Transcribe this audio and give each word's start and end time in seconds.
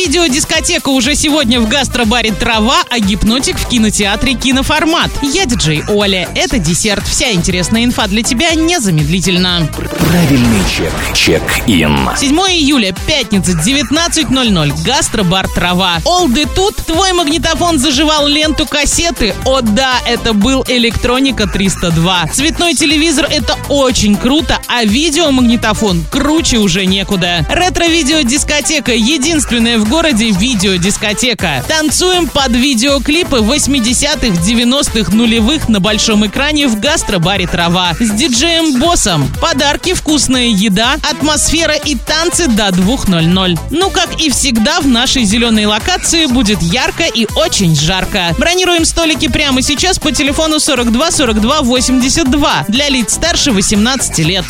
Ретро-видеодискотека 0.00 0.88
уже 0.88 1.14
сегодня 1.14 1.60
в 1.60 1.68
гастробаре 1.68 2.32
«Трава», 2.32 2.78
а 2.88 2.98
гипнотик 3.00 3.58
в 3.58 3.68
кинотеатре 3.68 4.32
«Киноформат». 4.32 5.10
Я 5.20 5.44
диджей 5.44 5.84
Оля. 5.88 6.26
Это 6.34 6.58
десерт. 6.58 7.06
Вся 7.06 7.32
интересная 7.32 7.84
инфа 7.84 8.06
для 8.06 8.22
тебя 8.22 8.54
незамедлительно. 8.54 9.68
Правильный 10.08 10.62
чек. 10.74 10.90
Чек-ин. 11.14 12.08
7 12.16 12.34
июля, 12.34 12.94
пятница, 13.06 13.52
19.00. 13.52 14.82
Гастробар 14.84 15.46
«Трава». 15.48 15.98
Олды 16.06 16.46
тут. 16.46 16.76
Твой 16.76 17.12
магнитофон 17.12 17.78
заживал 17.78 18.26
ленту 18.26 18.66
кассеты. 18.66 19.34
О 19.44 19.60
да, 19.60 19.96
это 20.06 20.32
был 20.32 20.64
«Электроника 20.66 21.42
302». 21.42 22.32
Цветной 22.32 22.72
телевизор— 22.72 23.26
это 23.30 23.54
очень 23.68 24.16
круто, 24.16 24.58
а 24.66 24.82
видеомагнитофон 24.82 26.04
круче 26.10 26.56
уже 26.56 26.86
некуда. 26.86 27.44
Ретро-видеодискотека— 27.50 28.92
единственная 28.94 29.78
в 29.78 29.89
городе 29.90 30.30
видеодискотека. 30.30 31.64
Танцуем 31.66 32.28
под 32.28 32.52
видеоклипы 32.52 33.38
80-х, 33.38 34.40
90-х, 34.40 35.12
нулевых 35.12 35.68
на 35.68 35.80
большом 35.80 36.24
экране 36.24 36.68
в 36.68 36.78
гастробаре 36.78 37.48
«Трава». 37.48 37.94
С 37.98 38.10
диджеем-боссом. 38.10 39.26
Подарки, 39.40 39.92
вкусная 39.92 40.46
еда, 40.46 40.94
атмосфера 41.10 41.74
и 41.74 41.96
танцы 41.96 42.46
до 42.46 42.68
2.00. 42.68 43.58
Ну, 43.70 43.90
как 43.90 44.20
и 44.20 44.30
всегда, 44.30 44.80
в 44.80 44.86
нашей 44.86 45.24
зеленой 45.24 45.66
локации 45.66 46.26
будет 46.26 46.62
ярко 46.62 47.02
и 47.02 47.26
очень 47.34 47.74
жарко. 47.74 48.32
Бронируем 48.38 48.84
столики 48.84 49.26
прямо 49.28 49.60
сейчас 49.60 49.98
по 49.98 50.12
телефону 50.12 50.60
42 50.60 51.10
42 51.10 51.62
82 51.62 52.64
для 52.68 52.88
лиц 52.88 53.14
старше 53.14 53.50
18 53.50 54.18
лет. 54.20 54.44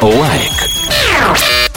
Лайк. 0.00 0.77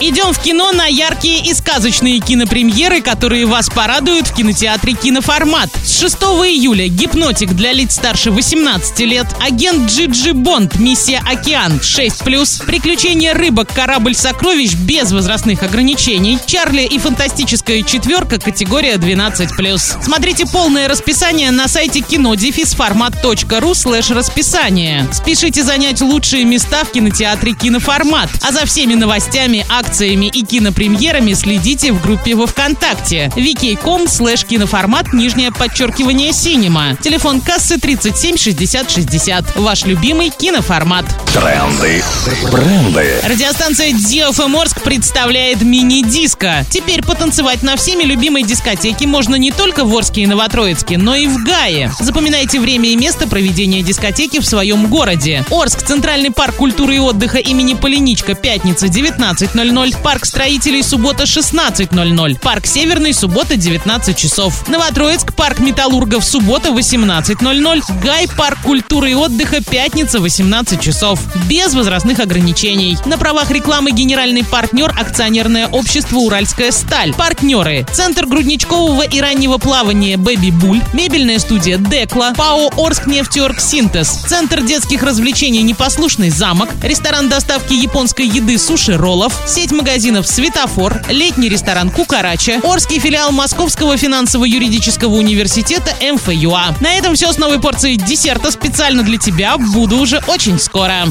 Идем 0.04 0.34
в 0.34 0.40
кино 0.40 0.72
на 0.72 0.88
яркие 0.88 1.46
и 1.46 1.54
сказочные 1.54 2.20
кинопремьеры, 2.20 3.02
которые 3.02 3.46
вас 3.46 3.70
порадуют 3.70 4.30
в 4.30 4.34
кинотеатре 4.34 4.94
«Киноформат». 4.94 5.70
С 5.86 6.00
6 6.00 6.16
июля 6.48 6.88
«Гипнотик» 6.88 7.52
для 7.54 7.72
лиц 7.72 7.94
старше 7.96 8.32
18 8.32 9.00
лет, 9.02 9.28
«Агент 9.40 9.92
Джиджи 9.92 10.34
Бонд. 10.34 10.80
Миссия 10.80 11.22
Океан» 11.24 11.74
6+, 11.74 12.66
«Приключения 12.66 13.36
рыбок. 13.36 13.72
Корабль 13.72 14.16
сокровищ» 14.16 14.74
без 14.74 15.12
возрастных 15.12 15.62
ограничений, 15.62 16.40
«Чарли 16.48 16.82
и 16.82 16.98
фантастическая 16.98 17.84
четверка» 17.84 18.40
категория 18.40 18.96
12+. 18.96 20.04
Смотрите 20.04 20.48
полное 20.48 20.88
расписание 20.88 21.52
на 21.52 21.68
сайте 21.68 22.02
кинодефисформат.ру 22.02 23.76
слэш 23.76 24.10
расписание. 24.10 25.08
Спешите 25.14 25.62
занять 25.62 26.02
лучшие 26.02 26.44
места 26.44 26.86
в 26.86 26.92
кинотеатре 26.92 27.54
«Киноформат». 27.54 28.32
А 28.42 28.52
за 28.52 28.66
всеми 28.66 28.96
новостями, 29.02 29.66
акциями 29.68 30.28
и 30.28 30.44
кинопремьерами 30.46 31.34
следите 31.34 31.92
в 31.92 32.02
группе 32.02 32.36
во 32.36 32.46
Вконтакте 32.46 33.32
vk.com 33.36 34.08
слэш 34.08 34.46
киноформат 34.46 35.12
нижнее 35.12 35.52
подчеркивание 35.52 36.32
cinema. 36.32 36.96
Телефон 37.02 37.42
кассы 37.42 37.80
37 37.80 38.38
60 38.38 38.90
60. 38.92 39.56
Ваш 39.58 39.86
любимый 39.86 40.30
киноформат. 40.30 41.06
Тренды. 41.34 42.04
Бренды. 42.52 43.20
Радиостанция 43.24 43.90
DFM 43.90 44.62
Орск 44.62 44.82
представляет 44.82 45.64
мини-диско. 45.64 46.64
Теперь 46.70 47.02
потанцевать 47.02 47.64
на 47.64 47.76
всеми 47.78 48.04
любимой 48.04 48.44
дискотеке 48.44 49.08
можно 49.08 49.36
не 49.36 49.52
только 49.52 49.84
в 49.84 49.98
Орске 49.98 50.22
и 50.22 50.28
Новотроицке, 50.28 51.00
но 51.00 51.16
и 51.16 51.26
в 51.26 51.44
Гае. 51.44 51.92
Запоминайте 52.00 52.60
время 52.60 52.90
и 52.90 52.96
место 52.96 53.28
проведения 53.28 53.82
дискотеки 53.82 54.40
в 54.40 54.46
своем 54.46 54.88
городе. 54.88 55.44
Орск, 55.50 55.82
Центральный 55.82 56.30
парк 56.30 56.56
культуры 56.56 56.98
и 56.98 57.00
отдыха 57.00 57.40
имени 57.40 57.74
Полиничка, 57.74 58.36
пятница 58.36 58.91
19.00, 58.92 60.02
парк 60.04 60.26
строителей 60.26 60.84
суббота 60.84 61.24
16.00, 61.24 62.40
парк 62.40 62.66
Северный 62.66 63.14
суббота 63.14 63.56
19 63.56 64.18
часов. 64.18 64.68
Новотроицк, 64.68 65.34
парк 65.34 65.60
металлургов 65.60 66.26
суббота 66.26 66.70
18.00, 66.70 67.84
Гай, 68.04 68.28
парк 68.38 68.60
культуры 68.64 69.12
и 69.12 69.14
отдыха 69.14 69.64
пятница 69.64 70.20
18 70.20 70.82
часов. 70.82 71.22
Без 71.50 71.74
возрастных 71.74 72.20
ограничений. 72.20 72.98
На 73.06 73.18
правах 73.18 73.50
рекламы 73.50 73.92
генеральный 73.92 74.44
партнер 74.44 74.94
акционерное 74.98 75.68
общество 75.68 76.18
«Уральская 76.18 76.72
сталь». 76.72 77.14
Партнеры. 77.14 77.86
Центр 77.94 78.26
грудничкового 78.26 79.04
и 79.04 79.22
раннего 79.22 79.58
плавания 79.58 80.18
«Бэби 80.18 80.52
Буль», 80.52 80.82
мебельная 80.92 81.40
студия 81.40 81.78
«Декла», 81.78 82.34
ПАО 82.34 82.70
«Орск 82.76 83.08
нефтеорг 83.08 83.62
Синтез», 83.62 84.10
Центр 84.28 84.62
детских 84.62 85.02
развлечений 85.02 85.62
«Непослушный 85.62 86.30
замок», 86.30 86.70
ресторан 86.84 87.30
доставки 87.30 87.74
японской 87.74 88.28
еды 88.28 88.58
«Суши 88.82 88.98
Роллов», 88.98 89.40
сеть 89.46 89.72
магазинов 89.72 90.26
«Светофор», 90.28 91.04
летний 91.08 91.50
ресторан 91.50 91.92
«Кукарача», 91.92 92.62
Орский 92.64 92.98
филиал 92.98 93.32
Московского 93.32 93.96
финансово-юридического 93.96 95.14
университета 95.14 95.94
МФЮА. 96.02 96.78
На 96.80 96.94
этом 96.96 97.14
все 97.14 97.32
с 97.32 97.38
новой 97.38 97.60
порцией 97.60 97.98
десерта 97.98 98.50
специально 98.50 99.04
для 99.04 99.20
тебя. 99.20 99.56
Буду 99.60 100.00
уже 100.00 100.20
очень 100.26 100.58
скоро. 100.58 101.06